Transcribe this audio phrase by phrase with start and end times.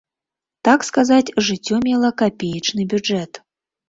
[0.69, 3.41] Так сказаць, жыццё мела капеечны бюджэт.